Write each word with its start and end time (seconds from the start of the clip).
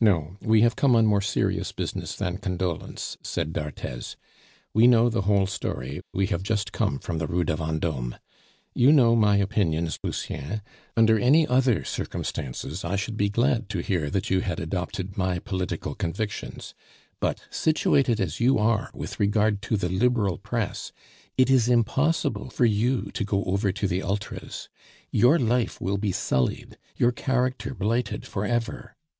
"No; 0.00 0.36
we 0.42 0.62
have 0.62 0.74
come 0.74 0.96
on 0.96 1.06
more 1.06 1.20
serious 1.20 1.70
business 1.70 2.16
than 2.16 2.38
condolence," 2.38 3.16
said 3.22 3.52
d'Arthez; 3.52 4.16
"we 4.74 4.88
know 4.88 5.08
the 5.08 5.20
whole 5.22 5.46
story, 5.46 6.00
we 6.12 6.26
have 6.26 6.42
just 6.42 6.72
come 6.72 6.98
from 6.98 7.18
the 7.18 7.28
Rue 7.28 7.44
de 7.44 7.54
Vendome. 7.54 8.16
You 8.74 8.90
know 8.90 9.14
my 9.14 9.36
opinions, 9.36 10.00
Lucien. 10.02 10.62
Under 10.96 11.20
any 11.20 11.46
other 11.46 11.84
circumstances 11.84 12.84
I 12.84 12.96
should 12.96 13.16
be 13.16 13.28
glad 13.28 13.68
to 13.68 13.78
hear 13.78 14.10
that 14.10 14.28
you 14.28 14.40
had 14.40 14.58
adopted 14.58 15.16
my 15.16 15.38
political 15.38 15.94
convictions; 15.94 16.74
but 17.20 17.40
situated 17.48 18.20
as 18.20 18.40
you 18.40 18.58
are 18.58 18.90
with 18.92 19.20
regard 19.20 19.62
to 19.62 19.76
the 19.76 19.88
Liberal 19.88 20.38
Press, 20.38 20.90
it 21.38 21.48
is 21.48 21.68
impossible 21.68 22.50
for 22.50 22.64
you 22.66 23.12
to 23.12 23.22
go 23.22 23.44
over 23.44 23.70
to 23.70 23.86
the 23.86 24.02
Ultras. 24.02 24.68
Your 25.12 25.38
life 25.38 25.80
will 25.80 25.96
be 25.96 26.10
sullied, 26.10 26.76
your 26.96 27.12
character 27.12 27.72
blighted 27.72 28.26
for 28.26 28.44
ever. 28.44 28.96